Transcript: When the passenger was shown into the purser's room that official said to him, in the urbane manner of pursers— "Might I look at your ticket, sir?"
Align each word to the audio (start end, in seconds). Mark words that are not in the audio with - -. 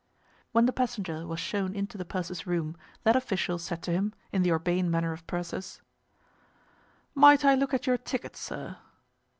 When 0.51 0.65
the 0.65 0.73
passenger 0.73 1.27
was 1.27 1.39
shown 1.39 1.75
into 1.75 1.95
the 1.95 2.05
purser's 2.05 2.47
room 2.47 2.75
that 3.03 3.15
official 3.15 3.59
said 3.59 3.83
to 3.83 3.91
him, 3.91 4.15
in 4.31 4.41
the 4.41 4.51
urbane 4.51 4.89
manner 4.89 5.13
of 5.13 5.27
pursers— 5.27 5.79
"Might 7.13 7.45
I 7.45 7.53
look 7.53 7.71
at 7.71 7.85
your 7.85 7.99
ticket, 7.99 8.35
sir?" 8.35 8.77